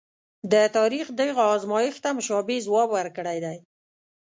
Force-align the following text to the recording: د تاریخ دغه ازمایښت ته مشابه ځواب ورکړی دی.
د 0.51 0.53
تاریخ 0.77 1.05
دغه 1.21 1.43
ازمایښت 1.55 1.99
ته 2.03 2.09
مشابه 2.17 2.55
ځواب 2.67 2.89
ورکړی 2.93 3.37
دی. 3.45 3.57